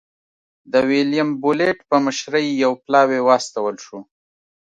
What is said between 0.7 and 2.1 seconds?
د ویلیم بولېټ په